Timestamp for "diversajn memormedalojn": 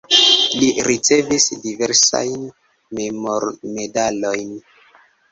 1.65-4.57